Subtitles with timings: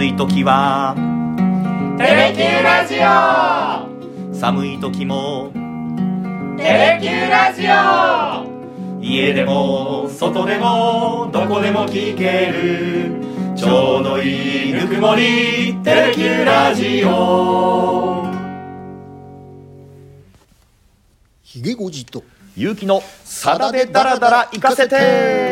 [0.00, 0.94] 暑い時は。
[1.98, 4.34] テレキューラジオ。
[4.34, 5.52] 寒い時も。
[6.56, 9.02] テレキューラジオ。
[9.02, 13.12] 家でも外でもどこでも聞ける。
[13.54, 15.76] ちょうどいいぬくもり。
[15.84, 18.24] テレキューラジオ。
[21.42, 22.24] ひげごじと。
[22.56, 25.49] 勇気のさだでダラダラ行かせて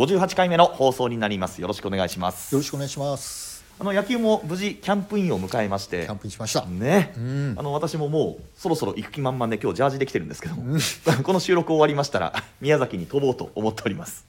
[0.00, 1.60] 58回目の放送になります。
[1.60, 2.54] よろしくお願いします。
[2.54, 3.62] よろしくお願いします。
[3.78, 6.04] あの野球も無事キャンプインを迎えまして。
[6.04, 6.64] キャンプインしました。
[6.64, 10.56] ね、うんあの私ももうそろそろ行く気満々で今日ジャージで来てるんですけど。
[10.56, 10.78] も、
[11.22, 12.32] この収録終わりましたら
[12.62, 14.24] 宮崎に飛ぼうと思っております。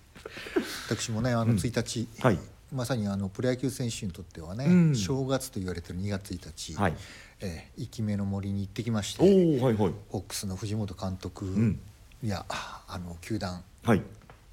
[0.89, 2.39] 私もねあの1日、はい。
[2.73, 4.93] まさにあのプロ野球選手にとってはね、うん。
[4.93, 6.93] 正月と言われてる2月1日、はい。
[7.39, 9.93] えー、生き目の森に行ってきましおておはいはい。
[10.09, 11.79] ホックスの藤本監督ん。
[12.27, 14.03] や、ああの球団はい、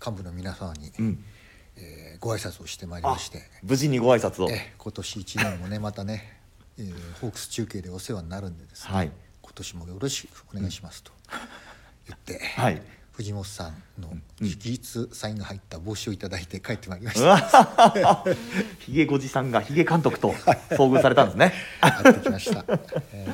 [0.05, 1.25] 幹部の皆様に、うん、
[1.77, 4.51] えーご挨拶をしてまいりあまして、無事にご挨拶を。
[4.51, 6.41] えー今年1年もねまたね、
[6.79, 9.11] えーホークス中継でお世話になるんでですね、はい。
[9.43, 11.13] 今年もよろしくお願いしますと
[12.07, 12.83] 言って、はい。
[13.13, 14.09] 藤本さんの
[14.41, 17.29] 直筆サインが入った帽子をいただいて帰ってまいりましうた。
[17.29, 18.25] わ
[18.79, 20.57] ひげごじさんがひげ監督と遭
[20.89, 21.53] 遇されたんですね。
[22.03, 22.65] 帰ってきました。
[23.13, 23.27] え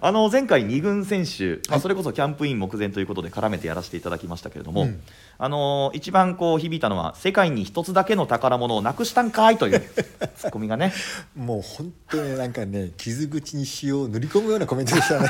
[0.00, 5.00] あの前回2軍選手、まあ、それこそキャンプイン目前ということで絡めてやらせていただきましたけれども、うん。
[5.38, 9.80] あの一番こう響いたのは世界に一つだけの宝物をなくしたんかいという
[10.36, 10.92] ツッコミがね。
[11.38, 15.28] ーもう本当になんかね傷口に塩を塗り込むようなコメントでしたね。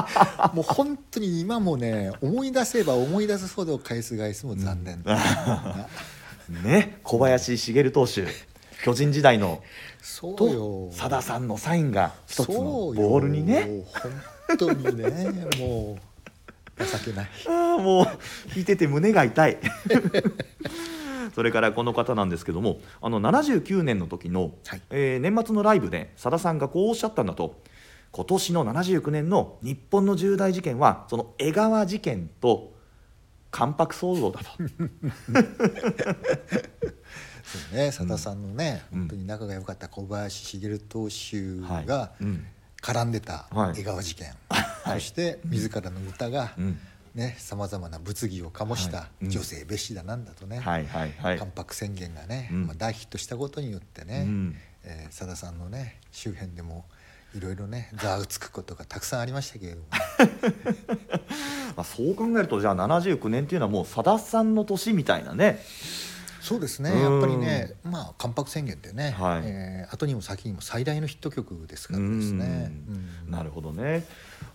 [0.52, 5.02] もう本当に今もね思い出せば思い出すほど返す返すも残念。
[6.62, 8.26] ね小林茂投手
[8.84, 9.62] 巨人時代の
[10.00, 10.36] そうよ。
[10.36, 10.92] と。
[10.92, 13.84] さださんのサインが一つのボールにね。
[14.48, 16.06] 本当にねもう。
[16.84, 17.28] 情けない。
[17.48, 18.04] ああもう
[18.50, 19.58] 聞いてて胸が痛い。
[21.34, 24.82] それからこの方なんですけどもあの79年の時の、はい。
[24.90, 27.60] えー年末のライブでさださんがこうおっしゃったんだと。
[28.12, 32.72] 今年の79年の日本の重大事件はその江川事件と
[33.50, 34.50] 関白騒動だと
[37.72, 38.98] ね、佐田さんのね、うん。
[39.00, 41.86] 本当に仲が良かった小林茂投手はい。
[41.86, 42.46] がうん。
[42.82, 43.80] 絡んでたはい。
[43.80, 44.32] 江川事件、
[44.84, 46.78] そして自らの歌がうん。
[47.14, 51.38] ねさまざまな物議を醸した女性蔑視だなんだとね、はいはいはい。
[51.38, 52.66] 関白宣言がね、うん。
[52.66, 54.56] まあ、大ヒットしたことによってね、うん。
[54.84, 56.84] えー佐田さんのね周辺でも
[57.34, 59.86] いろいろねざわつくことがたくさんありましたけれども。
[61.76, 65.60] まあ、そう考えるとじゃあ79年っていうのはもうさださんの年みたいなね
[66.46, 66.90] そうですね。
[66.90, 67.00] うん。
[67.00, 69.42] やっぱりねまあ関白宣言ってね、はい。
[69.44, 72.72] えー後にも先にも最大のヒット曲ですからですね。
[73.24, 73.30] うん。
[73.30, 74.04] なるほどね。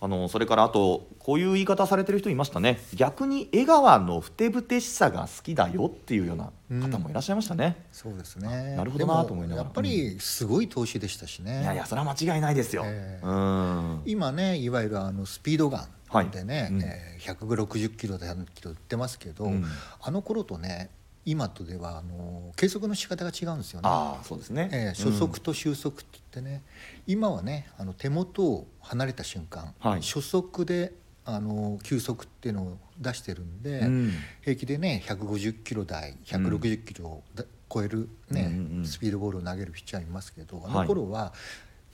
[0.00, 2.80] あのそれからあとこういう言い方されてる人いましたね。
[2.94, 6.50] 逆に江川のふてぶてしさが好きだよっていうような
[6.88, 8.76] 方もいらっしゃいましたね、そうですね。
[8.76, 9.62] なるほどなと思いながら。
[9.64, 11.62] やっぱりすごい投手でしたしね。
[11.62, 13.26] いやいやそれは間違いないですよ、ええ。
[13.26, 14.02] うん。
[14.06, 15.88] 今ねいわゆるあのスピードガ
[16.20, 16.68] ンでね、はい。
[16.68, 16.82] うん。
[16.82, 19.64] えー160キロで100キロ売ってますけど、うん。
[20.00, 20.90] あの頃とね
[21.24, 23.88] 今とではあの計測の仕方が違うんですよね。
[23.88, 26.62] ああそうですね、えー初速と終速って言ってね、
[27.06, 30.00] 今はねあの手元を離れた瞬間、はい。
[30.02, 30.92] 初速で
[31.24, 34.12] あの球速っていうのを出してるんで、うん。
[34.40, 38.84] 平気でね150キロ台160キロをだ超える、ねうんうんうん。
[38.84, 40.74] スピードボールを投げるピッチャーいますけどあはい。
[40.82, 41.38] の頃は、い、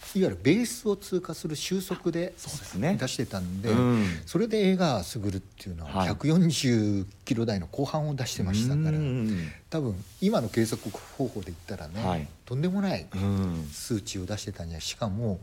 [0.00, 4.06] わゆるベースを通過する終速で出してたんで、うん。
[4.26, 6.10] それで江川卓っていうのははい。
[6.10, 12.26] 140キロ台の後半を出してましたから、うん多分今の計測方法で言ったらね、はい。
[12.46, 13.68] とんでもないうん。
[13.70, 15.40] 数値を出してたんじゃしかも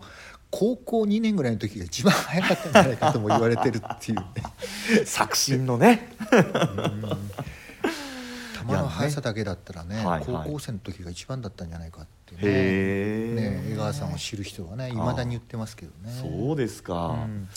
[0.50, 4.26] 高校2年ぐらいの時が一番早かったんじゃないかとも言われてるっていうね。
[5.06, 6.10] 作新のね
[9.10, 10.24] 球の速さだけだったらねはいはい。
[10.26, 12.42] 高校生の時が一番だったんじゃないかってね。
[12.42, 16.12] ね江川さんを知る人はねいまだに言ってますけどね。
[16.22, 17.48] そうですか、うん。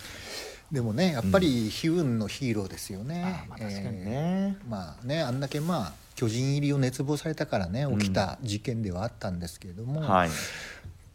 [0.71, 3.23] でもねやっぱり悲運のヒーローですよね。
[3.25, 4.05] あーまあ確かにね。
[4.07, 10.31] えーまあねあんだけまあ巨人入りを熱望されたからね起きた事件ではあったんですけれども、はい、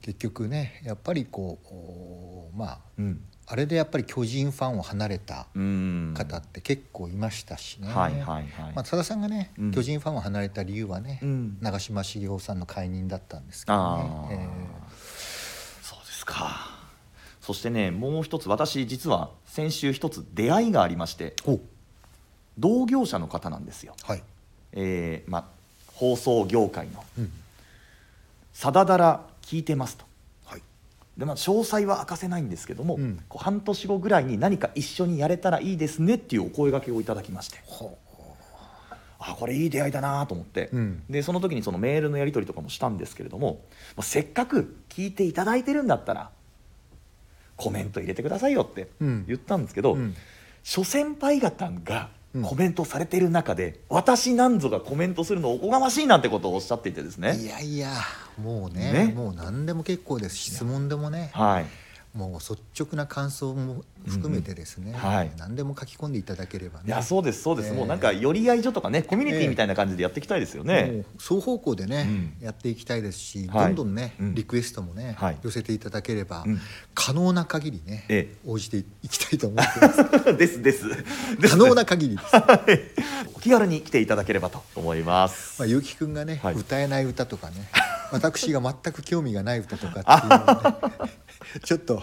[0.01, 6.13] 結局ねやっぱりこうおまあうんあれでやっぱり巨人ファンを離れたうん。
[6.15, 8.45] 方って結構いましたしね、はいはいはい。
[8.45, 9.71] まあ、佐田さんがね、うん。
[9.71, 11.57] 巨人ファンを離れた理由はね、うん。
[11.61, 14.03] 長嶋茂雄さんの解任だったんですけどあね。
[14.09, 14.49] あ、え
[15.81, 16.83] そうですか。
[17.41, 21.35] そしてねもう一つ私実は先週一つ出会いがありまして
[22.57, 24.23] 同業者の方なんですよ、はい、
[24.71, 25.45] えーまあ、
[25.93, 27.03] 放送業界の。
[27.17, 27.31] うん
[28.53, 30.05] 「さだだら聞いてます」と。
[30.05, 30.12] はい、
[31.17, 33.23] で、まあ、詳細は明かせないんですけども、うん。
[33.29, 37.59] こう半年後ぐらいに何か一緒にやれたらいいですねっていうお声掛けをいただきまして。
[37.65, 37.97] ほ
[39.25, 41.03] あこれいい出会いだなと思って、うん。
[41.09, 43.61] でその時にそのメールのやり取りとかもしたんですけれども、
[43.95, 46.29] まあ、せっかく聞いていただいてるんだったら
[47.55, 49.25] コメント入れてくださいよってうん。
[49.27, 50.15] 言ったんですけど、うん。
[50.63, 57.45] 諸先輩方がうんコメントされてる中で、私なんぞがコメントするのおこがましいなんてことをおっしゃっていてですいね。
[57.45, 57.91] やいや
[58.41, 59.13] もうねね。
[59.13, 60.35] もう何でも結構です。
[60.37, 61.29] 質問でもね。
[61.33, 61.65] はい
[62.13, 65.31] もう率直な感想も含めてですね、うんはい。
[65.37, 66.85] 何でも書き込んでいただければね。
[66.87, 67.75] いやそうですそうです、ええ。
[67.75, 72.05] もうなんか寄り合い所とかねコミュニティみたいな感じでやっていきたいですよね、もう双方向でね、
[72.39, 72.45] うん。
[72.45, 73.65] やっていきたいですし、はい。
[73.67, 74.35] どんどんね、うん。
[74.35, 75.37] リクエストもね、はい。
[75.41, 76.59] 寄せていただければ、うん。
[76.93, 78.37] 可能な限りね、ええ。
[78.45, 80.37] 応じていきたいと思ってます。
[80.37, 80.85] ですです。
[81.49, 82.27] 可能な限りです、
[83.33, 85.63] お気軽に来ていただければと思います。
[85.63, 86.53] あ、ゆうきくんがね、はい。
[86.53, 87.67] 歌えない歌とかね
[88.11, 91.22] 私が全く興味がない歌とかっていうのはね
[91.63, 92.01] ちょっと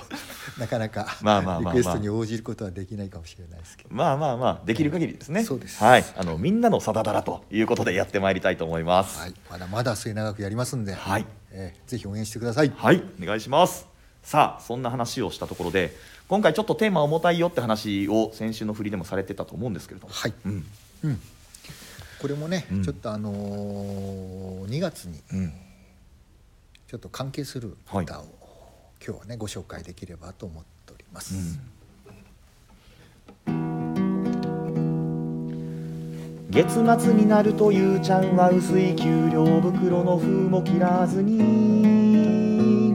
[0.59, 1.75] なかなかまあまあまあまあ。
[1.75, 3.89] リクエストに応じることはできないかもしれないですけど。
[3.93, 5.83] まあまあまあできる限りですね、そうです。
[5.83, 6.05] はい。
[6.17, 9.19] あのみんなのさだだらということでやってまいりたいと思います。
[9.19, 11.27] はい、まだまだ末永くやりますんで、はい。
[11.53, 12.73] えーぜひ応援してください。
[12.77, 13.87] はい、お願いします。
[14.23, 15.97] さあ、そんな話をしたところで、
[16.29, 20.35] 今回ちょっとテーマ重たいよって話を先週の振りでもされてたと思うんですけれども、はい。
[20.45, 20.67] うん、
[21.03, 21.21] うん、
[22.21, 22.85] これもね、うん。
[22.85, 25.53] ちょっとあのー、2月にうん、
[26.87, 28.05] ちょっと関係するはい。
[28.05, 28.25] 歌を、
[29.05, 31.59] 今日はねご紹介できればと思っております。
[36.51, 42.93] 月末になるとゆうちゃんは薄い給料袋の封も切らずに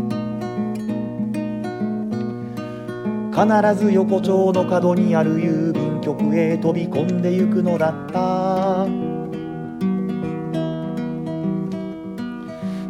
[3.32, 3.46] 必
[3.82, 9.05] ず横丁の角にある郵便局へ飛び込んでゆくのだった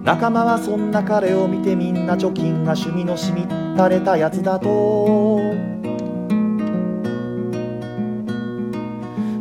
[0.05, 5.39] 仲間はそんな彼を見てみんな貯金が趣味のしみったれたやつだと。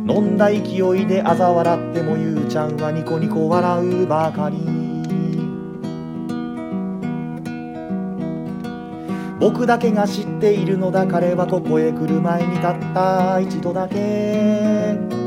[0.07, 0.61] 飲んだ勢い
[1.05, 4.57] で嘲笑ってもゆうちゃんはニコニコ笑うばかり。
[9.39, 15.24] 僕だけが知っているのだ彼はここへ来る前にたった一度だけ。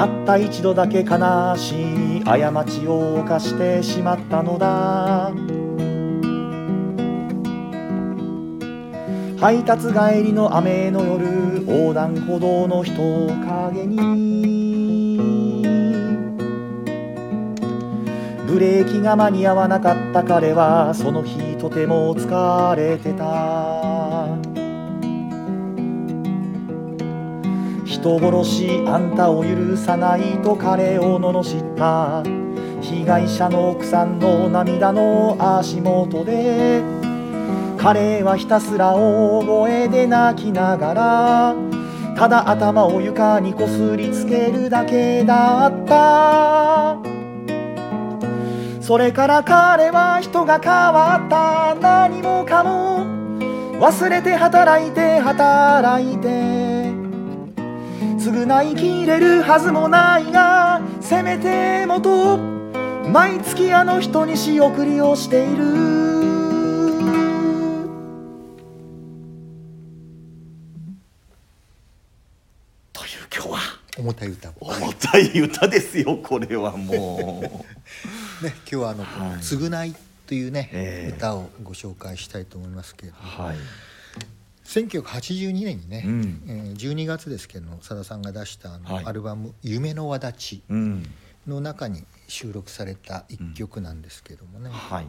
[0.00, 5.30] たった一度だけ悲しい過ちを犯してしまったのだ。
[9.38, 15.18] 配達帰りの雨の夜横断歩道の人影に。
[18.46, 23.89] ブレーキが間に合わなかった彼はその日とても疲れてた。
[28.00, 32.22] 人殺しあんたを許さないと彼を罵った。
[32.80, 36.82] 被害者の奥さんの涙の足元で
[37.76, 41.54] 彼はひたすら大声で泣きながら
[42.16, 46.96] ただ頭を床にこすりつけるだけだった。
[48.80, 51.74] それから彼は人が変わった。
[51.74, 53.04] 何もかも
[53.78, 56.79] 忘れて働いて働いて。
[58.20, 65.64] 償いきれるはずもないがせめてもと毎月あの人に仕送りをしている。
[72.92, 73.58] という今日は
[73.96, 74.52] 重たい歌を。
[74.60, 77.64] 重たい歌ですよこれはも
[78.44, 79.38] ね今日はあの、はい。
[79.38, 79.94] 償い
[80.26, 81.16] というね、ええ。
[81.16, 83.56] 歌をご紹介したいと思いますけれどうも、はい
[84.70, 86.42] 1982年にね、うん。
[86.46, 89.04] えー12月ですけどさださんが出したあの、はい。
[89.04, 91.06] アルバム「夢の輪立ちうん」
[91.46, 94.70] の中に収録された一曲なんですけどもね。
[94.70, 95.06] はい。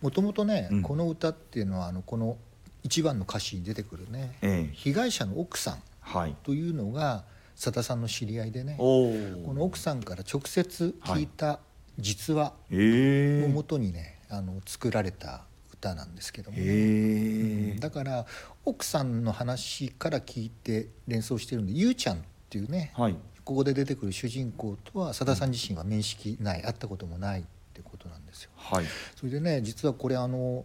[0.00, 0.82] もともとね、うん。
[0.82, 2.36] この歌っていうのはあのこの
[2.84, 4.74] 一番の歌詞に出てくるね、ええ。
[4.74, 6.36] 被害者の奥さんはい。
[6.44, 7.24] というのが
[7.56, 9.12] さださんの知り合いでねこ
[9.54, 11.58] の奥さんから直接聞いた
[11.98, 13.46] 実話ええ。
[13.46, 15.44] をもとにね、あの作られた
[15.82, 18.24] 歌なんですけどもね、ええだから
[18.64, 23.16] 奥さんの話から聞いて連想してるんでゆうちゃんっていうねはい。
[23.44, 28.50] ここで出てくる主人公とはさださん自身は面識ない会ったこともないってことなんですよ。
[28.54, 28.84] はい。
[29.16, 30.64] それでね実はこれあの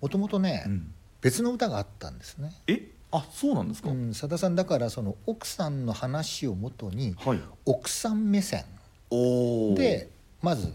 [0.00, 0.94] もともとね、うん。
[1.20, 2.54] 別の歌があったんですね。
[2.66, 2.88] え？
[3.12, 7.40] あそうなんですか、うん、さださんだからその奥さんの話をもとにはい。
[7.66, 8.64] 奥さん目線
[9.10, 10.08] で
[10.40, 10.72] まず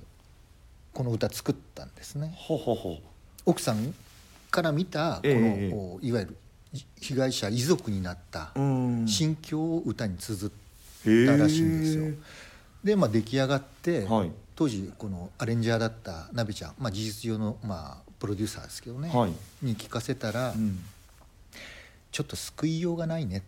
[0.94, 2.36] この歌作ったんですね。
[2.38, 3.00] ほほほ
[3.46, 3.94] 奥さん
[4.52, 5.72] から見たこの、え
[6.02, 6.38] えいわゆる
[7.00, 9.08] 被害者遺族になったうん。
[9.08, 12.14] 心境を歌に綴ったらしいんですよ。
[12.84, 14.32] で、まあ、出来上がって、はい。
[14.56, 19.34] 当時このアレンジャーだったなべちゃん、まあ、事実上の、まあ、プロデューサーですけどね、はい。
[19.62, 20.80] に聞かせたら、うん。
[22.12, 23.44] ちょっと救いようがないね。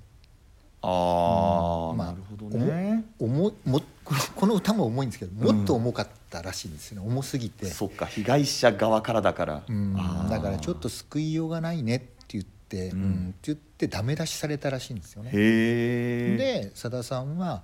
[0.82, 3.06] ああ、まあなるほどね。
[3.20, 8.06] 重いもこの この歌も重いんですけどもっと重かったらしいんですよね、重すぎて、そっか。
[8.06, 9.64] 被害者側からだから、
[10.30, 13.02] だからちょっと救いようがないねって言って、うん。
[13.02, 13.28] うん。
[13.30, 15.32] って言ってダメ出しされたらしいんですよね。
[15.32, 17.62] でさださんは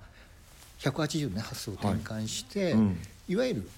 [0.80, 2.98] 180度ね発想を転換して、うん。
[3.28, 3.70] いわゆる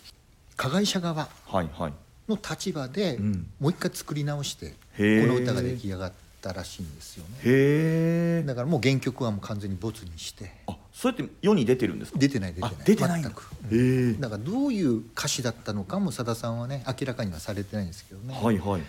[0.57, 1.93] 加害者側はいはい。
[2.29, 3.47] の立場で、うん。
[3.61, 6.12] もう一回作り直してこの歌が出来上がっ
[6.47, 7.37] たらしいんですよね。
[7.45, 8.47] へえ。
[8.47, 10.53] だからもう原曲はもう完全にボツにして。
[10.67, 12.19] あそれって世に出てるんですか？
[12.19, 12.71] 出てない出てない。
[12.71, 13.43] あ出てない全く。
[13.73, 14.12] へえ。
[14.15, 18.83] だからどういう歌詞だったのかもさださんはね明らかにはされてないんですけどね、はいはい。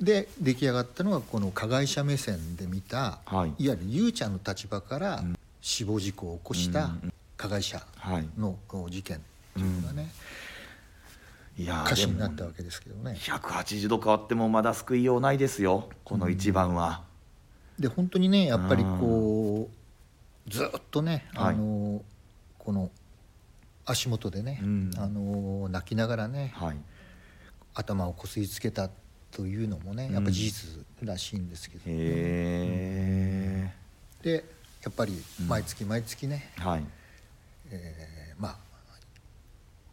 [0.00, 3.64] で出来上がったのがこの加害者目線で見た、はい。
[3.64, 5.36] いわゆるゆうちゃんの立場からん。
[5.62, 9.20] 死亡事故を起こしたうん加害者はいの事件っ
[9.54, 10.10] ていうのがね、いやー
[11.58, 13.16] 歌詞になったわけですけどね。
[13.18, 17.02] 180度変わってもまだ救いようないですよこの一番は、
[17.78, 19.70] で本当にねやっぱりこ
[20.46, 21.54] うずっとねはい。
[21.54, 22.02] あの
[22.58, 22.90] この
[23.86, 24.90] 足元でね、うん。
[24.98, 26.76] あの泣きながらねはい。
[27.74, 28.90] 頭をこすりつけた
[29.30, 33.72] というのもねやっぱ事実らしいんですけど、へ
[34.22, 34.44] で
[34.82, 35.12] やっぱり
[35.46, 36.84] 毎月毎月ね、えはい。
[37.70, 38.65] えーまあ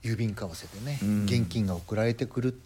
[0.04, 1.26] 郵便化わせてね、うん。
[1.26, 2.60] 現金が送られてくる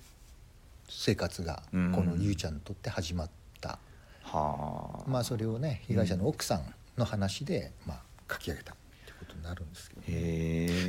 [0.89, 1.91] 生活がうん。
[1.91, 3.29] このゆうちゃんにとって始まっ
[3.61, 3.79] た、
[4.23, 5.09] はあ。
[5.09, 8.01] まあそれをね被害者の奥さんの話で、まあ、
[8.31, 8.75] 書き上げたっ
[9.05, 10.05] てことになるんですけど、へ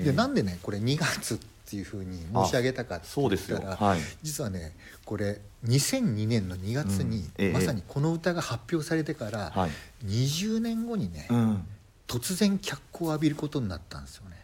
[0.01, 0.05] え。
[0.05, 4.01] でなんでねこれ2月っていうふうに申し上げたかって言ったら、はい。
[4.23, 4.75] 実はね
[5.05, 9.71] これ2002年の2月に、まさにこの歌が発表されてから、はい。
[10.07, 11.67] 20年後にね、うん。
[12.07, 14.38] 突然脚光を浴びることになったんですよね。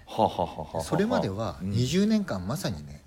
[0.82, 1.70] それまではうん。
[1.70, 3.00] 20年間まさにね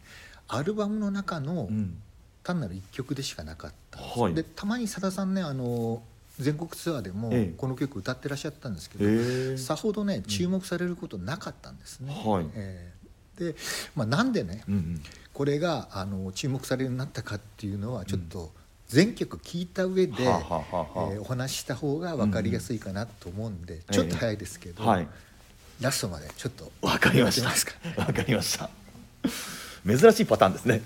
[0.48, 1.98] アルバムの中のうん。
[2.44, 6.02] 単なる一曲でしかなかったんででたまにさださんねあの
[6.40, 7.54] 全国ツアーでもええ。
[7.58, 9.58] この曲歌ってらっしゃったんですけへど、え。
[9.58, 12.14] さほどね注目されることなかったんですね。
[12.14, 12.46] はい。
[12.56, 12.94] え
[13.40, 13.52] え。
[13.52, 13.56] で、
[13.96, 15.02] まあ、なんでねうんうん。
[15.34, 18.52] これがあの注目されるようになったかっていうのはちょっと
[18.88, 21.08] 全曲聞いた上で、はあはあはあは。
[21.10, 25.08] あえーお話しした方が分かりやすいかなと思うんで、ちょっと早いですけど、はい
[25.82, 27.50] ラストまでちょっとわかりました。
[28.02, 28.70] わかりました。
[29.86, 30.82] 珍しいパターンですね。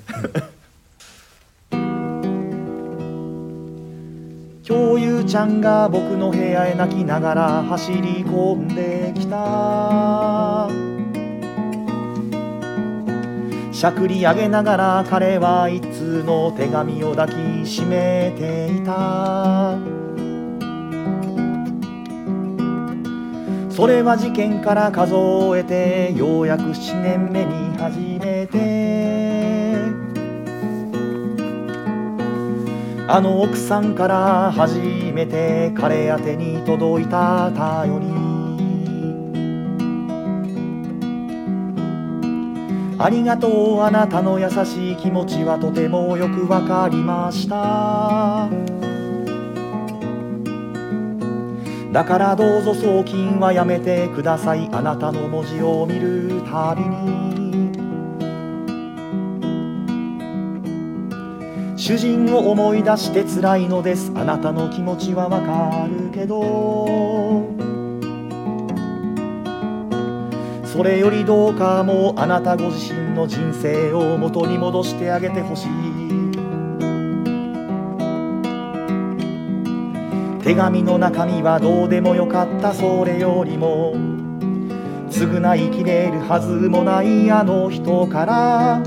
[4.68, 10.70] 今日ゆうちゃんが僕の部屋へ泣きながら走り込んできた。
[13.74, 17.28] しゃくり上げながら彼は一通の手紙を抱
[17.64, 19.76] きしめていた
[23.72, 25.16] それは事件から数
[25.58, 29.02] えてようやく7年目に初めて。
[33.14, 34.80] あの奥さんから初
[35.14, 38.22] めて彼宛てに届いた便り。
[42.98, 48.81] ありがとうあなたの優しい気持ちはとてもよくわかりました。
[51.92, 54.70] だからどうぞ送金はやめてください。
[54.72, 57.12] あなたの文字を見るたびに。
[61.76, 64.14] 主人を思い出して辛いのです。
[64.16, 67.50] あなたの気持ちはわかるけど。
[70.64, 75.91] それよりどうかもうあなたご自身の人生を元に戻してあげてほしい。
[80.44, 83.94] 手紙の中身はどうでもよかったそれよりも
[85.10, 88.82] 償いきれるはずもないあの人から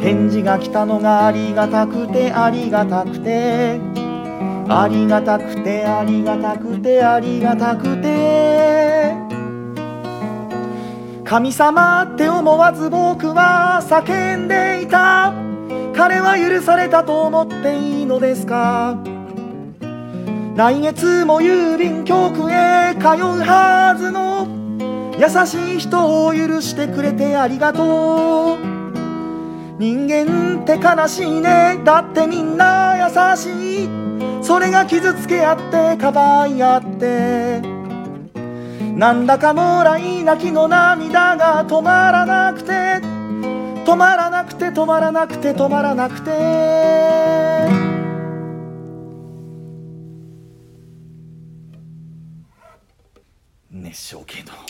[0.00, 3.80] 返事が来たのがありがたくてありがたくて
[4.68, 9.14] ありがたくてありがたくてありがたくて。
[11.24, 15.32] 神様って思わず僕は叫んでいた。
[15.94, 18.96] 彼は許されたと思っていいのですか？
[20.56, 24.46] 来月も郵便局へ通うはずの
[25.18, 28.58] 優しい人を許してくれてありがとう。
[29.80, 31.80] 人間って悲しいね。
[31.84, 33.88] だってみんな優しい。
[34.42, 37.60] それが傷つけ合ってかばい合って。
[38.96, 42.72] なんだかもらい泣きの涙が止まらなくて
[43.84, 47.83] 止まらなくて止まらなくて止まらなくて。
[53.84, 54.52] 熱唱系の。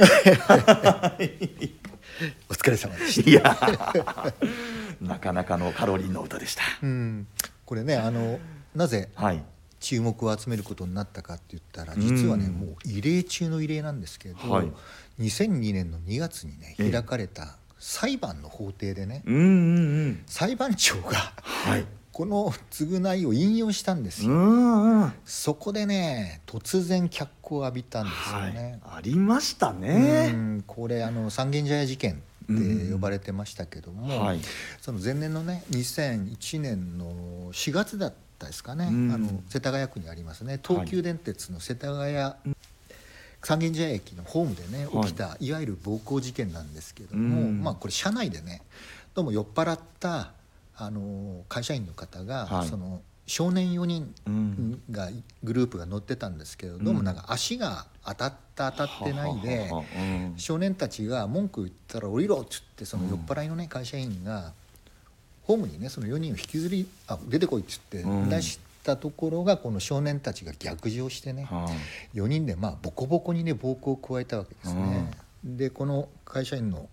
[2.50, 3.30] お疲れ様でした。
[3.30, 4.34] いやー。
[5.00, 6.62] なかなかのカロリーの歌でした。
[6.82, 7.26] うん、
[7.64, 8.40] これねあの
[8.74, 9.42] なぜはい。
[9.80, 12.52] 注目を集めることになったかって言ったら実はね、うん。
[12.52, 14.72] もう異例中の異例なんですけど、はい。
[15.20, 16.90] 2002年の2月にねええ。
[16.90, 19.46] 開かれた裁判の法廷でね、うんうんう
[20.06, 20.22] ん。
[20.26, 24.30] 裁判長がはいこの償いを引用したんですうよ。
[24.30, 25.12] んうん。
[25.24, 28.54] そこでね突然脚光を浴びたんですよはい。
[28.54, 28.78] ね。
[28.84, 30.62] ありましたうねん。
[30.64, 32.56] これあの三軒茶屋事件っ
[32.86, 34.40] て呼ばれてましたけども、はい。
[34.80, 39.10] その前年のね2001年の4月だったですかね、うん。
[39.12, 40.60] あの世田谷区にありますね。
[40.64, 42.34] 東急電鉄の世田谷、
[43.42, 45.06] 三軒茶屋駅のホームでねはい。
[45.06, 47.60] 起きた、い、わゆる暴行事件なんですけども、うん。
[47.60, 48.62] まあこれ車内でね
[49.14, 50.30] どうも酔っ払った
[50.76, 52.68] あの会社員の方が、はい。
[52.68, 54.82] その少年4人うん。
[54.90, 55.08] が
[55.42, 59.70] グループが乗ってたんですけど、どうもなんか足が当たった当たってないで。
[59.96, 60.34] うん。
[60.36, 64.52] 少年たちが文句言ったら降りろっつってその酔っ払いのね会社員が
[65.44, 68.28] ホームにねその4人を引きずりあ出てこいっつってうん。
[68.28, 71.68] 出したところがこの少年たちが逆上してねは
[72.14, 75.10] 4人でまあボコボコにね暴行を加えたわけですね。
[75.42, 76.88] でこの会社員の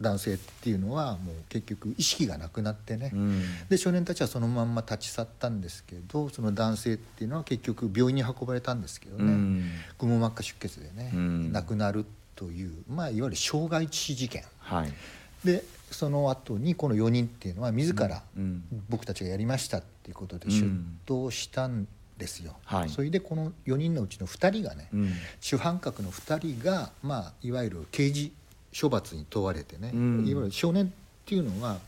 [0.00, 3.42] 男性っていうのはもう結局意識がなくなってね、うん。
[3.68, 9.70] で少年たちはそのまんま立ち去ったんですけどその男性っていうのは結局病院に運ばれたんですけどね、うん。
[9.96, 11.52] くも膜下出血でね、うん。
[11.52, 14.42] 亡くなるという、まあ、いわゆる傷害致死事件。
[14.58, 14.92] はい。
[15.44, 18.64] でその後にこの4人っていうのは自らうん。
[18.88, 20.50] 僕たちがやりましたっていうことでうん。
[20.50, 20.66] 出
[21.06, 21.86] 頭したん
[22.18, 22.88] ですよ、はい。
[22.90, 25.12] それでこの4人のうちの2人がね、うん。
[25.40, 28.32] 主犯格の2人が、まあ、いわゆる刑事
[28.78, 30.26] 処罰に問われてね、うん。
[30.26, 30.88] いわゆる少年っ
[31.26, 31.78] ていうのは、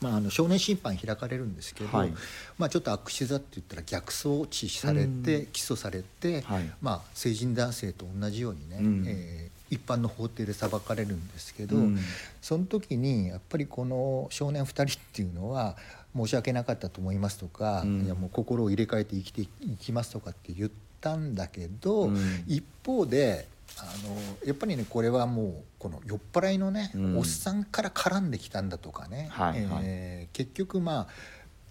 [0.00, 2.12] まあ、あの少年審判開かれるんですけど、はい。
[2.58, 5.46] まあ、ちょっと悪質だって言ったら逆送致されて、うん。
[5.46, 6.70] 起訴されて、はい。
[6.80, 9.04] まあ、成人男性と同じようにね、うん。
[9.06, 11.98] えー一般の法廷で裁かれるんですけど、うん。
[12.42, 15.76] その時にやっぱりこの少年2人っていうのは
[16.14, 18.04] 申し訳なかったと思いますとか、うん。
[18.04, 19.48] いやもう心を入れ替えて生きてい
[19.80, 22.44] きますとかって言ったんだけど、うん。
[22.46, 27.18] 一方であのやっぱりねこれはもうこの酔っ払いのね、うん。
[27.18, 29.82] おっさんから絡んできたんだとかね、はいはい。
[29.84, 31.08] えー結局まあ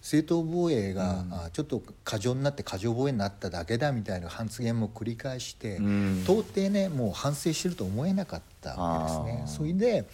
[0.02, 1.32] 正当防衛が、うん。
[1.32, 6.20] あちょっと過剰になって過剰防衛になっただけだみたいな発言も繰り返して、うん。
[6.24, 9.56] 到底ねもう反省してると思えなかったわけですね。
[9.58, 10.04] それで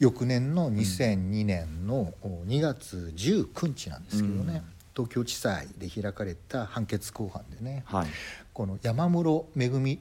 [0.00, 4.62] 翌年の2002年の2月19日なんですけどね、うん。
[4.94, 8.08] 東京地裁で開かれた判決公判でね、はい。
[8.52, 10.00] この山室めぐみ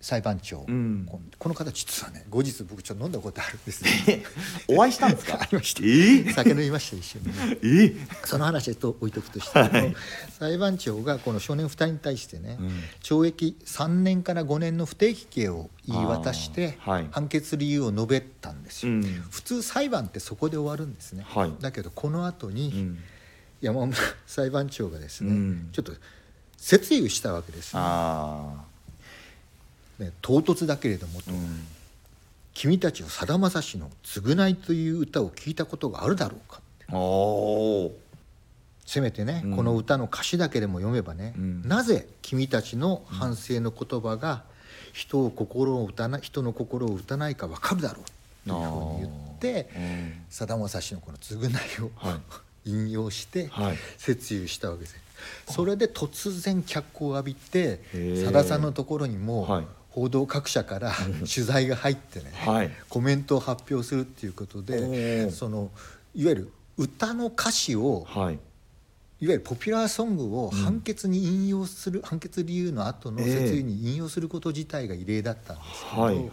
[0.00, 1.06] 裁判長、うん。
[1.10, 3.90] ここの方実はね後日僕ちょっと飲んだことあるんですね。
[4.06, 4.22] え
[4.76, 5.38] お会いしたんですか？
[5.42, 5.82] ありました。
[5.84, 7.58] え酒飲みました一緒にね。
[7.62, 9.94] えその話と置いとくとして、はい。
[10.38, 12.68] 裁判長がこの少年2人に対してね、うん。
[13.02, 17.08] 懲役3年から5年の不定期刑を言い渡して、あーはい。
[17.10, 19.02] 判決理由を述べたんですよ、うん。
[19.30, 21.52] 普通裁判ってそこで終わるんですね、はい。
[21.60, 22.98] だけどこの後に、うん。
[23.60, 23.92] 山本
[24.26, 25.68] 裁判長がですね、うん。
[25.72, 25.92] ちょっと
[26.56, 27.80] 説諭したわけですね。
[27.82, 28.64] あ
[29.98, 31.66] ね唐突だけれどもと、あうん。
[32.54, 36.60] 君たちはさだまさしの「償い」という歌を聞いたことがあるだろうか
[38.84, 39.56] せめてね、うん。
[39.56, 41.62] この歌の歌詞だけでも読めばね、うん。
[41.68, 44.42] なぜ君たちの反省の言葉が
[44.92, 48.02] 人を心を打たな人の心を打たないか分かるだろ
[48.46, 52.20] うというふうに言ってうんさだまさしのこの償いを、 はい。
[52.64, 53.78] 引用してはい。
[53.98, 54.96] 説諭したわけです。
[55.50, 57.80] それで突然脚光を浴びて
[58.24, 59.66] さださんのところにも、はい
[59.98, 62.70] 報道各社から取材が入ってね、はい。
[62.88, 65.30] コメントを発表するっていうことおでー。
[65.32, 65.70] その
[66.14, 68.38] いわゆる歌の歌詞をはい。
[69.20, 73.26] いわゆるポピュラーソングを判決に引用する、判決理由の後のええ。
[73.26, 76.26] 説諭に引用すること自体が異例だったんですけど、はいはい。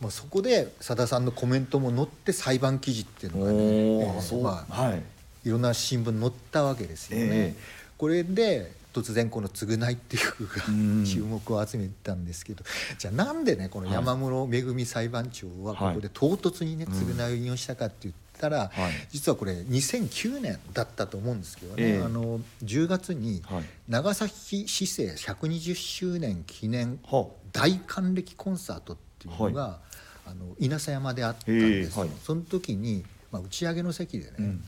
[0.00, 4.40] まあ、そこでさださんのコメントも載って裁判記事っていうのがね、おえおそう。
[4.40, 5.02] えまあ、はい。
[5.44, 7.26] いろんな新聞に載ったわけですよね。
[7.26, 7.62] ええ。
[7.98, 11.04] これで突然この「償い」っていう曲がうん。
[11.04, 12.64] 注目を集めたんですけど
[12.98, 16.92] じゃあなんでねこの山室めぐみ裁判長はここで唐突にねうん。
[16.92, 18.92] 償いを引用したかって言ったら、はい。
[19.10, 22.02] 実はこれ2009年だったと思うんですけどね、ええ。
[22.02, 23.64] あの10月にはい。
[23.88, 29.78] 長崎市政120周年記念は大還暦コンサートっていうのが、
[30.26, 34.64] あの稲佐山であったんですよ、その時に、まあ、打ち上げの席でね、うん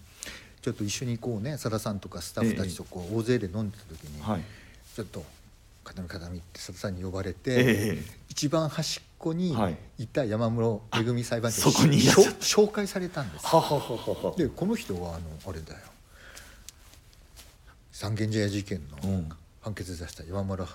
[0.63, 1.59] ちょっと一緒にこうね。
[1.59, 4.43] さださんとかスタッフたちとこう大勢で飲んでた時に、はい。
[4.95, 5.25] ちょっと
[5.85, 8.05] 「片見片見」ってさださんに呼ばれて、ええ。
[8.29, 9.77] 一番端っこにはい。
[9.99, 13.45] いた山室めぐみ裁判長そこに紹介されたんです
[14.37, 15.21] でこの人はあの
[15.51, 15.81] あれだよ。
[17.91, 19.29] 三軒茶屋事件のうん。
[19.63, 20.67] 判決出した山村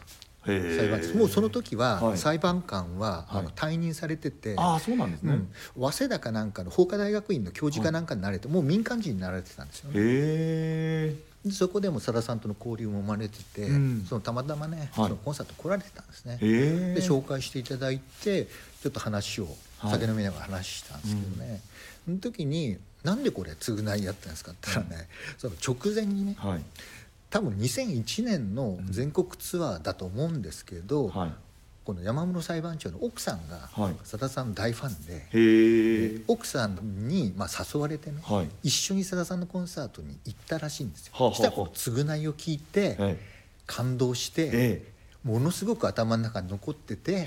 [0.48, 1.18] 裁判長。
[1.18, 2.18] もうその時ははい。
[2.18, 5.34] 裁判官はあのはい退任されてて、ああそうなんですね。
[5.34, 9.96] うん、早稲田かなんかの法科大学院の教授かなんかになれて、もう民間人になられてたんですよね。
[10.00, 11.16] へ
[11.52, 14.06] そこでもさださんとの交流も生まれてて、うん。
[14.08, 14.90] そのたまたまね、はい。
[15.06, 16.38] そのコンサート来られてたんですね。
[16.38, 18.46] で紹介していただいて
[18.82, 19.48] ちょっと話を
[19.80, 19.92] はい。
[19.92, 21.62] 酒飲みながら話したんですけどね、
[22.06, 25.08] その時に「なんでこれ償いやったんですか?」って言ったらね、
[25.38, 26.62] その直前にねはい
[27.30, 31.32] 多分2001年の全国ツアーだと思うんですけど、はい。
[31.84, 33.96] この山室裁判長の奥さんがはい。
[34.04, 35.14] さださんの大ファンで。
[35.14, 38.50] へえ奥さんに、まあ、誘われてね、はい。
[38.64, 41.14] 一緒にさださんのコンサートに行ったらしいんですよ。
[41.14, 43.18] はしたら償いを聞いて、はい。
[43.66, 44.92] 感動して、え
[45.24, 47.24] ものすごく頭の中に残ってて、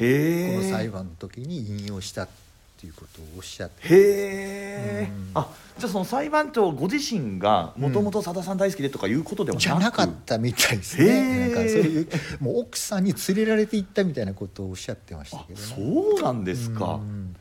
[0.57, 2.50] この裁判の時に引用したって
[2.87, 3.89] いうことをおっしゃって。
[3.89, 5.09] へえ。
[5.11, 5.31] うん。
[5.35, 9.63] あじゃあその裁判長ご自身がもともとさださん大好きでとかいうことではなく。
[9.63, 11.51] じゃなかったみたいですへね。
[11.51, 11.55] え。
[11.55, 12.09] なんかそういう
[12.41, 15.67] もう奥さんに連れられて行ったみたいなことをおっしゃってましたあけどね。
[15.67, 16.95] そうなんですか。
[16.95, 17.37] うん。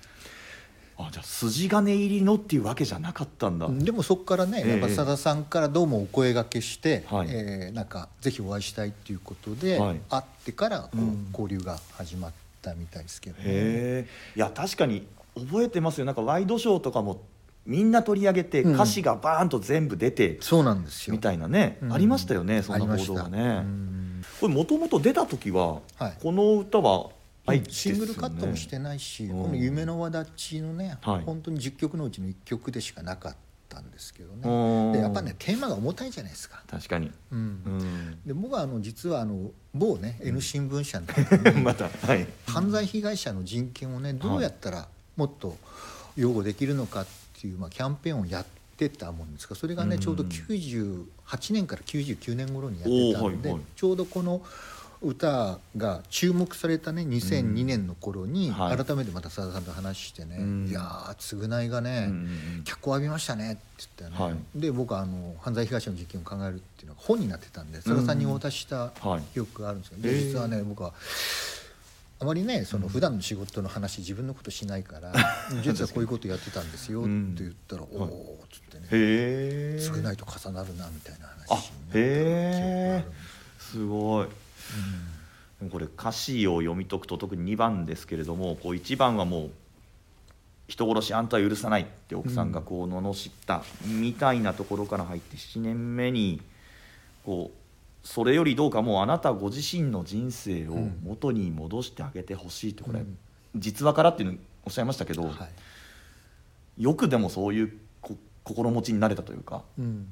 [1.02, 3.69] あじゃあ筋金入りのっていうわけじゃなかったんだ。
[3.69, 4.71] でもそこからね、ええ。
[4.80, 7.28] やっぱさださんからどうもお声がけして、はい。
[7.30, 10.02] えーなんかぜひお会いしたいっていうことで、はい。
[10.10, 11.28] 会ってからこう、うん。
[11.32, 13.43] 交流が始まったみたいですけどね。
[13.45, 14.08] へえ。
[14.36, 15.08] いや確かに
[15.45, 16.06] 覚えてますよ。
[16.06, 17.21] なんかワイドショーとかも
[17.65, 18.73] みんな取り上げてうん。
[18.73, 21.13] 歌詞がバーンと全部出てそうなんですよ。
[21.13, 21.93] みたいなね、うん。
[21.93, 23.12] ありましたよねそんなありました。
[23.12, 23.43] 報道がね。
[23.43, 24.23] うん。
[24.41, 26.13] これもともと出た時は、はい。
[26.21, 27.12] この歌は
[27.45, 27.99] ないですよね。
[27.99, 29.43] シングルカットもしてないし、うん。
[29.43, 31.23] この「夢の輪立ち」のね、はい。
[31.23, 33.36] 本当に10曲のうちの1曲でしかなかっ
[33.67, 34.91] たんですけどうん。
[34.91, 36.63] ねでやっぱねテーマが重たいじゃないですか。
[36.67, 37.39] 確かに、うん。
[37.39, 41.06] うん、で僕はあの実はあの某ね N 新聞社の
[41.62, 42.28] またはい。
[42.47, 44.88] 犯罪被害者の人権をねどうやったら
[45.19, 45.58] もっと
[46.15, 47.08] 擁護できるのかっ
[47.41, 48.45] ていう、まあ、キャンペーンをやっ
[48.77, 50.01] てたもんですがそれがねうん。
[50.01, 51.03] ちょうど98
[51.53, 53.63] 年から99年頃にやってたんで、はいはい。
[53.75, 54.41] ちょうどこの
[55.01, 58.77] 歌が注目されたね2002年の頃にはい。
[58.77, 60.67] 改めてまたさださんと話してね「うん。
[60.69, 62.23] いやー償いがね、うんうん
[62.58, 62.63] うん。
[62.63, 63.62] 脚光浴びましたね」って
[63.99, 64.60] 言ったよね、はい。
[64.62, 69.21] で僕はあの犯罪被害者の事件を考えるっていうのが本になってたんでさださんにお渡ししたはい。
[69.34, 70.03] 記憶があるんですよ、へー。
[70.03, 70.93] で実はね僕は
[72.21, 75.13] あまりねその普段の仕事の話自分のことしないから
[75.63, 77.36] 実はこういうことやってたんですよってうん。
[77.36, 78.86] 言ったら「おお」っつってね。
[78.86, 79.79] へえ。
[79.82, 83.15] 償いと重なるなみたいなあ話になった記憶があへえるんで
[83.62, 84.27] すすごい。
[85.71, 89.51] これ歌詞を読み解くと特に2番ですけれどもこう1番はもう
[90.69, 96.41] 「人殺しあんたは許さない」って奥さんがこう罵ったみたいなところから入って7年目に
[97.25, 97.58] こう
[98.03, 103.17] それよりどうかもうあなたご自身の人生を元に戻してあげてほしいってこれ、うん。
[103.55, 105.29] 実話からっていうのおっしゃいましたけど、は
[106.77, 106.83] い。
[106.83, 110.07] よくでもそういうこ心持ちになれたというかうん。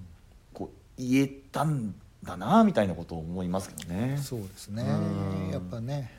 [0.53, 4.19] こう言えたんだなみたいなことを思いますけどね。
[4.21, 4.83] そうですね。
[4.83, 5.51] うん。
[5.51, 6.11] やっぱね。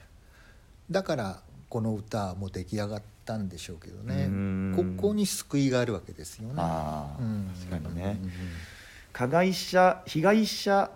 [0.90, 4.24] だからこの歌も出来上がったんでしょうけどね。
[4.24, 4.96] うん。
[4.96, 6.54] ここに救いがあるわけですよね。
[6.57, 7.50] ああうん。
[7.70, 8.18] 確かにね。
[8.22, 8.31] うん。
[9.12, 10.90] 加害者被害者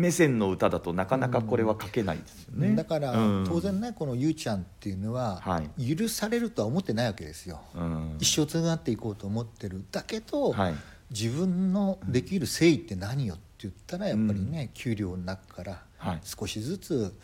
[0.00, 2.74] 目線の歌だとなかなかこれは書けないですよね。
[2.74, 3.44] だからうん。
[3.46, 5.96] 当然ねこのゆうちゃんっていうのははい。
[5.96, 7.60] 許されるとは思ってないわけですよ。
[7.74, 8.16] うん。
[8.18, 10.74] 一生償っていこうと思ってるだけど、はい。
[11.10, 16.20] 自分のできる誠意って何よって言ったらやっぱりね、給料の中からはい。
[16.24, 17.14] 少しずつ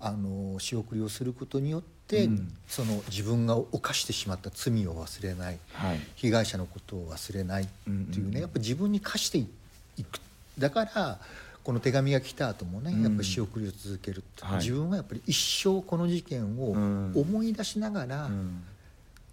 [0.00, 2.52] あの仕送りをすることによって、うん。
[2.66, 5.58] その自分が犯してしまった罪を忘れない。
[5.72, 6.00] はい。
[6.16, 8.40] 被害者のことを忘れないっていうね、うんうん。
[8.40, 9.46] やっぱ自分に課してい
[10.04, 10.20] く。
[10.58, 11.18] だから
[11.66, 13.02] この手紙が来た後もね、うん。
[13.02, 14.58] やっぱり仕送りを続けるって、はい。
[14.58, 17.12] 自分はやっぱり一生この事件をうん。
[17.12, 18.62] 思い出しながら、うん。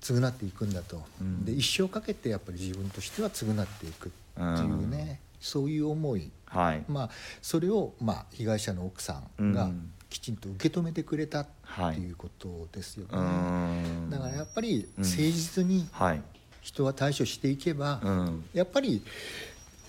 [0.02, 1.46] 償っていくんだと、うん。
[1.46, 6.32] で一生かけてやっぱり自分としては償っていくっていうね、そういう思い。
[6.48, 6.84] はい。
[6.88, 9.91] まあそれをまあ被害者の奥さんがうん。
[10.10, 11.98] きちんと受け止めてくれたってはい。
[11.98, 14.10] いうことですよね、うん。
[14.10, 15.04] だからやっぱりうん。
[15.04, 16.22] 誠実にはい。
[16.62, 18.43] 人は対処していけば、うん。
[18.56, 19.04] やっぱり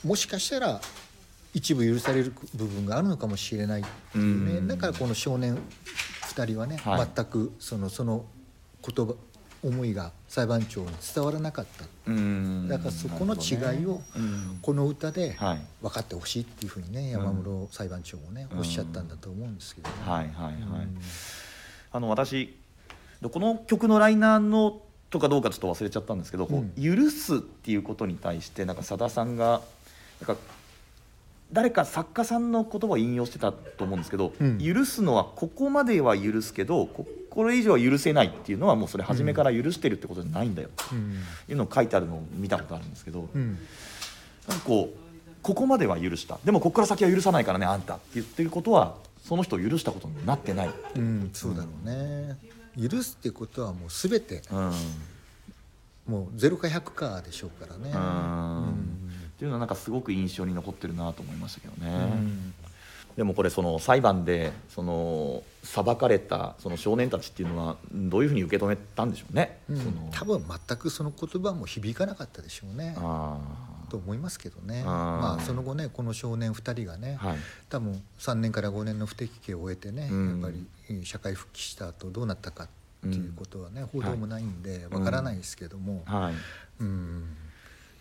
[0.04, 0.82] もしかしたら
[1.54, 4.68] 一部許される部分があるのかもしれないっていうね、うん。
[4.68, 5.56] だからこの少年
[6.34, 7.08] 2人はね、はい。
[7.14, 8.24] 全くそのその
[8.86, 9.14] 言葉
[9.62, 11.84] 思いが裁判長に伝わらなかった。
[12.06, 12.68] うん。
[12.68, 14.58] だからそこの違いをうん。
[14.60, 15.60] この歌ではい。
[15.80, 19.94] 分かってほしいっていうふうにね山室裁判長もねおっしゃったんだと思うんですけどね。
[20.04, 20.98] はいはいはい、うん。
[21.92, 22.56] あの私
[23.22, 29.60] この曲のライナーのとかどうかちょっと忘れちゃったんですけど、こう許すっていうことに対してなんかさださんが
[30.20, 30.42] なんか
[31.54, 34.58] 誰か作家さんの言葉を引用してたと思うんですけど、うん。
[34.58, 40.68] 許すのはここまでは許すけどここれ以上は許せないっていうのはもうそれ初めから許してるってことじゃないんだよ。
[40.76, 41.14] とうん。
[41.48, 43.58] いうのを書いてあるのを見たことあるんですけど、うん。
[44.48, 44.98] なんかこう
[45.42, 46.38] ここまでは許した。
[46.44, 50.70] でもここから先は許さないからねあんたって言ってることはその人を許したことになってない。
[50.96, 52.36] うんそうだろうね。
[52.90, 54.72] 許すってことはもう全てうん
[56.06, 57.90] もうゼロか100かでしょうからね。
[57.94, 59.03] うんうん
[59.34, 62.54] っていうのはなんかすごく印象に残ってるなと思いましたけどね、うん。
[63.16, 69.76] でもこれその裁判でその裁かれたその少年たちっていうのはどういうふうに受け止めたんでしょうね、うん。
[69.78, 70.08] その。
[70.12, 72.94] 多分全くその言葉も響かなかったでしょうね。
[72.96, 73.38] あ
[73.90, 74.82] と思いますけどね。
[74.84, 77.38] まあその後ねこの少年2人がね、あはい。
[77.68, 80.40] 多分3年から5年の不適刑を終えてね、うん。
[80.40, 82.68] やっぱりえー社会復帰した後どうなったかっ
[83.02, 84.94] ていうことはね、報道もないんではい。
[84.94, 86.34] わからないですけども、はい。
[86.80, 87.36] うん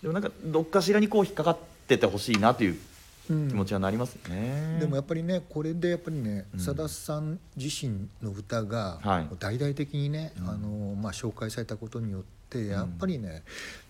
[0.04, 2.78] でもなんかどっかしらにこう引っかかっててほしいなという
[3.30, 3.48] うん。
[3.48, 6.60] 気持ちはなりますね、でもやっぱりねこれでやっぱりねうん。
[6.60, 9.28] さだ、さん自身の歌がはい。
[9.39, 10.50] 大々的にね、うん。
[10.50, 12.28] あのまあ、紹介されたことによって
[12.60, 13.44] やっぱりね、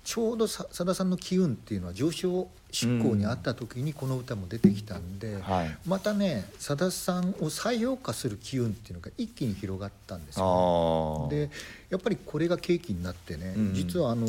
[0.04, 5.78] ちょうどささださんの機運っていうのは上昇志向にあった時にこの歌も出てきたんで、はい。
[5.88, 11.48] またねさださんを再評価する機運っていうのが一気に広がったんですよ、ね。
[11.48, 11.50] で
[11.90, 13.74] やっぱりこれが契機になってね、うん。
[13.74, 14.28] 実はあの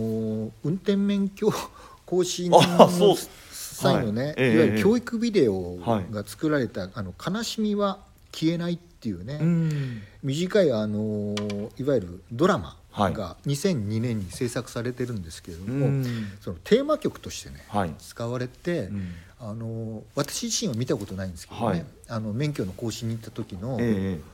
[0.62, 1.53] 運転免許
[2.07, 2.61] 更新の
[3.51, 4.35] 際のね、はい。
[4.37, 6.12] ええいわゆる教育ビデオはい。
[6.12, 7.99] が作られた「あの悲しみは
[8.31, 10.03] 消えない」っていうね、うん。
[10.23, 11.35] 短いあの
[11.79, 16.04] いわゆるドラマはいが2002年に制作されてるんですけれども、うん。
[16.40, 17.94] そのテーマ曲としてね、はい。
[17.98, 19.12] 使われて、うん。
[19.40, 21.85] あの私自身は見たことないんですけどね、はい。
[22.09, 24.18] あの免許の更新に行った時の、え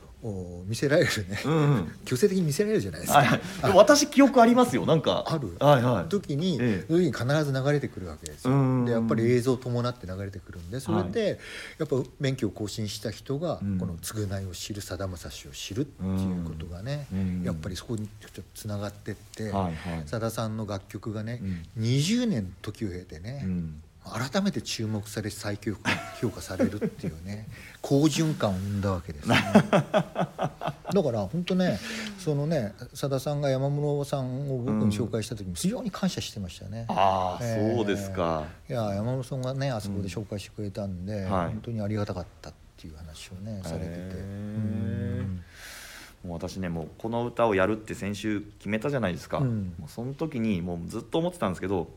[0.67, 1.91] 見せられるね、えうんうん。
[2.05, 3.19] 強制的に見せられるじゃないですか。
[3.19, 3.41] はい、
[3.75, 5.23] 私記憶ありますよなんか。
[5.27, 5.57] ある。
[5.59, 6.09] はいはい。
[6.09, 6.85] 時に、ええ。
[6.87, 8.53] そういう時に必ず流れてくるわけですよ。
[8.53, 11.39] うんでやっぱり映像を伴って流れてくるんでそれで、
[11.79, 13.77] やっぱ免許を更新した人が、うん。
[13.79, 17.43] この償いを知るさだまさしを知るっていうことがね、うん。
[17.43, 20.03] やっぱりそこにちょっとつながってってはいはい。
[20.05, 21.39] さだ、さんの楽曲がね、
[21.77, 21.83] うん。
[21.83, 27.47] 20年時を経てね、うん改めて注目され再評価評価されるっていうね
[27.81, 29.35] 好循環を生んだわけですね。
[29.71, 31.79] だから本当ね
[32.19, 38.45] そのねさださんが山室さんを僕に紹介した時に非常に感謝してましたね、ああ、ええそうですか。
[38.69, 41.47] いや山室さんがねあそこで紹介してくれたんで、はい。
[41.47, 45.43] 本当にありがたかったっていう話をねされてて、うん。
[46.25, 49.73] もう私ねもうこの歌をやるって先週決めたじゃないですか、うん。
[49.79, 51.87] もうその時にもうずっと思ってたんですけど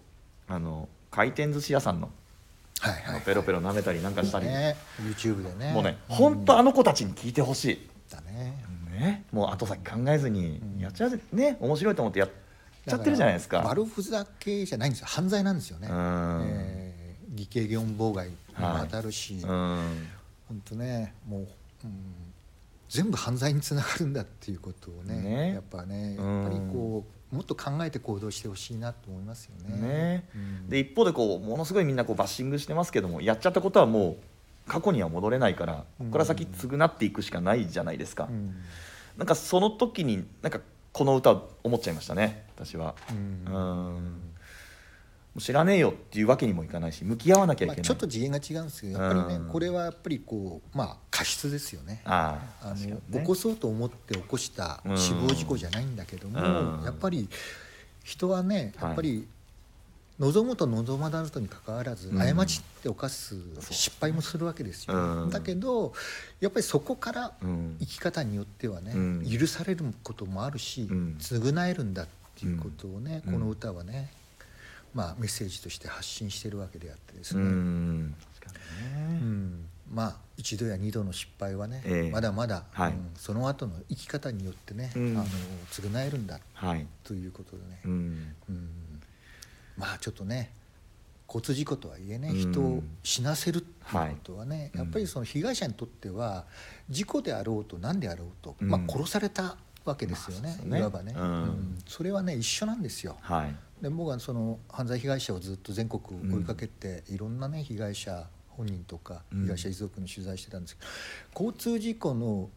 [0.47, 2.11] あの回転寿司屋さんの
[2.81, 4.77] はいはいペロペロ舐めたりなんかしたり、ね。
[5.01, 5.73] YouTube でね。
[5.73, 5.97] もうねん。
[6.09, 8.63] 本当あの子たちに聞いてほしい、だね。
[8.91, 10.81] ね、もう後先考えずにうん。
[10.81, 12.31] やっちゃうね面白いと思ってやっ
[12.87, 13.63] ちゃってるじゃないですか。
[13.63, 15.07] 悪ふざけじゃないんですよ。
[15.07, 15.79] 犯罪なんですよ。
[15.79, 16.43] ね、うん。
[16.47, 16.95] えー
[17.35, 20.09] 偽計業務妨害にも当たるし、うん。
[20.49, 21.41] 本当ねもう、
[21.85, 21.93] うん、
[22.89, 25.55] 全部犯罪につながるんだっていうことをねね。
[25.55, 26.43] やっぱねうん。
[26.43, 29.77] やっぱりこうもっと考えて行動してほしいなと思いますよね。
[29.77, 30.29] ね。
[30.35, 30.69] うん。
[30.69, 34.17] で一方でこうものすごいみんなこうバッシングしてますけどもやっちゃったことはもう
[34.71, 38.55] 過去には戻れないからここから先償っていくしかないじゃないですか、うん。
[39.19, 40.61] なんかその時になんか
[40.93, 42.95] この歌を思っちゃいましたね私は。
[43.11, 44.24] うん
[45.39, 49.49] 知らねえよっていうわけにもいかないし向き合わなきゃいけない、まあ、ちょっと次元が違うんですけどやっぱりねうん。
[49.49, 52.03] これはやっぱりこうまあ過失ですよね。
[52.05, 52.99] あのね。
[53.13, 54.99] 起こそうと思って起こしたうん。
[54.99, 56.85] 死亡事故じゃないんだけども、うん。
[56.85, 57.29] やっぱり
[58.05, 58.89] 人はねはい。
[58.89, 59.27] やっぱり
[60.21, 62.37] 望むと望まないとにかかわらず、うん。
[62.37, 63.35] 過ちって犯す
[63.71, 65.31] 失敗もするわけですよ、うん。
[65.31, 65.93] だけど
[66.39, 67.77] やっぱりそこからうん。
[67.81, 69.27] 生き方によってはね、うん。
[69.29, 71.17] 許されることもあるし、うん。
[71.19, 72.07] 償えるんだっ
[72.39, 73.33] ていうことをね、うん。
[73.33, 74.13] この歌はね、
[74.95, 78.15] まあ、メッセージとして発信してるわけであってですうね、うん。
[79.93, 82.11] まあ一度や二度の失敗はね、ええ。
[82.11, 82.93] まだまだ、はい。
[82.93, 85.17] うんその後の生き方によってね、うん。
[85.17, 85.27] あの
[85.71, 88.69] 償えるんだはい、ということでね、うん、うん。
[89.77, 90.53] まあちょっとね
[91.27, 92.53] 交通事故とはいえね、うん。
[92.53, 94.79] 人を死なせるっていうことはね、はい。
[94.79, 96.45] やっぱりその被害者にとっては
[96.89, 98.69] 事故であろうと何であろうと、うん。
[98.69, 100.79] まあ、殺されたわけですよね,、まあそうですね。
[100.79, 101.79] いわばね、うん。
[101.87, 103.17] それはね一緒なんですよ。
[103.21, 103.55] はい。
[103.83, 109.43] で僕はその犯罪被害者をずっと全国追いかけて、いろんなね被害者本人とかうん。
[109.43, 110.89] 被害者遺族の取材してたんですけど、
[111.47, 112.51] 交通事故の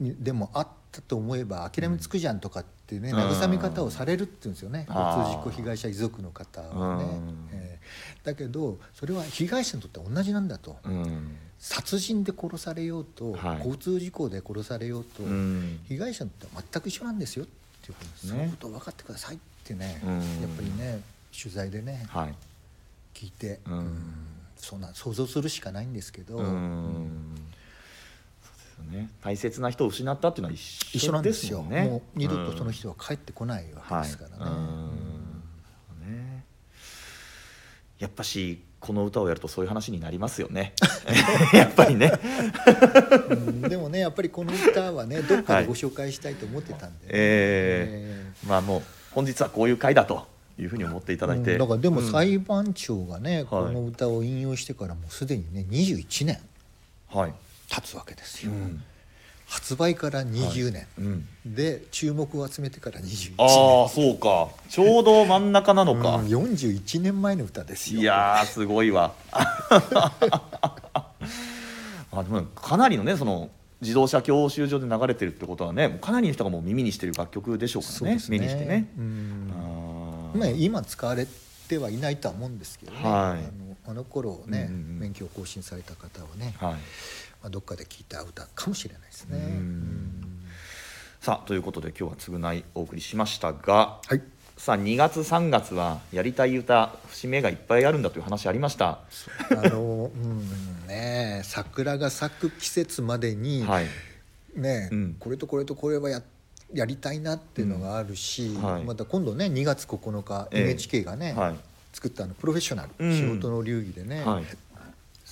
[0.00, 3.16] にでもあったと思えば諦めつくじゃんとかってね、うん。
[3.16, 7.04] 慰め方をされるって言うんですよね、交通事故被害者遺族の方はね、
[8.24, 11.36] だけどそれは被害者にとっては同じなんだと、うん。
[11.58, 13.58] 殺人で殺されようと、はい。
[13.58, 15.80] 交通事故で殺されようと、うん。
[15.86, 17.48] 被害者にとっては全く一緒なんですよっ
[17.82, 20.12] ていうことそねのことを分かってくださいってね、うん。
[20.12, 20.22] やっ
[20.56, 21.00] ぱりね
[21.36, 22.34] 取材でねはい。
[23.14, 23.78] 聞いて、うん。
[23.78, 24.14] うん
[24.56, 27.34] そんな想像するしかないんですけど、うん。
[28.42, 29.10] そうですよね。
[29.22, 34.36] 大切な人を失ったっていうのは一一緒緒でなんですすよねもう二度とその人は帰ってこないわけはいですからね。
[34.38, 34.96] うん。
[34.96, 35.13] ね
[37.98, 40.74] やっぱしこの歌をやるとそういう話になりますよね。
[41.54, 42.12] やっぱりね。
[43.30, 50.26] うんでもねやっぱりこの歌はねどっかでご紹介したいと思ってたんで、えーまあもう本日はこういう回だと
[50.58, 52.10] いうふうに思っていただいて、うんだからでもうん。
[52.12, 53.74] 裁判長がね、こはい。
[53.74, 56.38] の歌を引用してからもうすでにね21年
[57.08, 57.32] はい、
[57.68, 58.82] 経つわけですよ、うん
[59.46, 63.46] 発売から20年、うん、で注目を集めてから21年。
[63.46, 64.48] ああそうか。
[64.68, 68.00] ちょうど真ん中なのか、うん41年前の歌ですよ。
[68.00, 69.12] いやーすごいわ。
[72.12, 78.38] あでもかなりのねその自動車教習所で流れてるってことはねかなりの人がもう耳にしてる楽曲でしょうからねそうですね。
[78.38, 78.88] 目にしてね。
[78.96, 79.52] うん。
[79.52, 80.38] あー。
[80.38, 81.26] まあ、今使われ
[81.68, 83.10] てはいないとは思うんですけどね、はい。
[83.10, 83.40] あの
[83.86, 84.98] あの頃ね、うんうんうん。
[85.00, 86.74] 免許を更新された方はね、はい
[87.44, 89.38] まあ、どっかで聞いた歌かもしれないですね。
[91.20, 94.22] さあということで今日は償いお送りしましたがはい。
[94.56, 99.00] さあ2月3月はやりたい歌節目がいっぱいあるんだという話ありました。
[99.50, 103.86] あのうんね桜が咲く季節までに、はい。
[104.56, 105.16] ね、うん。
[105.20, 106.22] これとこれとこれはや
[106.72, 108.84] やりたいなっていうのがあるし、うんはい。
[108.84, 110.62] また今度ね2月9日ええ。
[110.62, 111.56] NHK がね、はい。
[111.92, 113.12] 作ったあのプロフェッショナル、うん。
[113.14, 114.44] 仕事の流儀でね、はい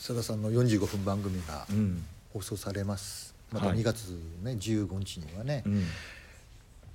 [0.02, 2.04] さださんの45分番組がうん。
[2.32, 3.36] 放送されます。
[3.52, 3.78] またはい。
[3.78, 4.08] 2月、
[4.42, 5.84] ね15日にはね、うん。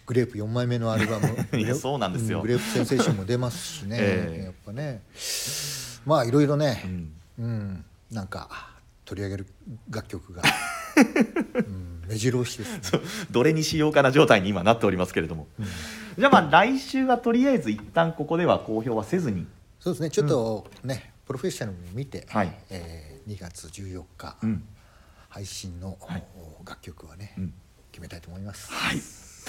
[0.05, 1.29] グレープ4枚目のアルバム
[1.79, 2.39] そうなんですよ。
[2.39, 4.43] うグレープセンセーションも出ますしね、 ええ。
[4.43, 5.03] やっぱね。
[6.05, 7.13] まあいろいろねう、ん。
[7.39, 7.85] うん。
[8.11, 8.73] なんか
[9.05, 9.47] 取り上げる
[9.89, 10.43] 楽曲が、
[11.55, 12.99] うん、目白押しですね。
[13.31, 15.47] どれにしようかな状態に今なっておりますけれども、
[16.17, 19.47] じゃあまあ来週はとりあえず一旦ここでは公表はせずに、
[19.79, 20.09] そうですね。
[20.09, 22.57] ちょっとね、プロフェッショナルも見て、はい。
[22.69, 24.63] えー2月14日、うん。
[25.27, 26.23] 配信の、はい。
[26.65, 27.53] 楽曲はね、うん。
[27.91, 28.71] 決めたいと思います。
[28.71, 29.01] はい。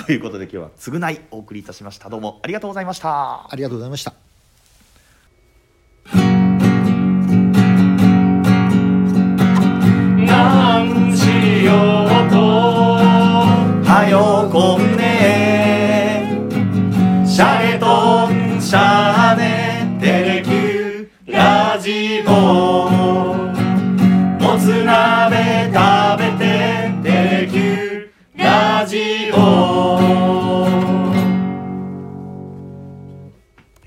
[0.05, 2.09] ということで今日は償いお送りいたしました。
[2.09, 3.49] どうもありがとうございました。
[3.51, 4.28] ありがとうございました。